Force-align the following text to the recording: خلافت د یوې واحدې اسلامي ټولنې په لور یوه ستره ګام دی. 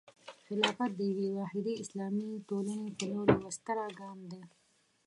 خلافت 0.45 0.91
د 0.95 0.99
یوې 1.11 1.27
واحدې 1.37 1.73
اسلامي 1.83 2.29
ټولنې 2.47 2.87
په 2.97 3.03
لور 3.11 3.27
یوه 3.39 3.51
ستره 3.57 3.85
ګام 3.99 4.19
دی. 4.31 4.41